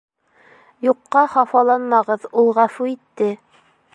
Юҡҡа 0.85 1.23
хафаланмағыҙ, 1.33 2.27
ул 2.45 2.51
ғәфү 2.61 2.91
итте 2.97 3.31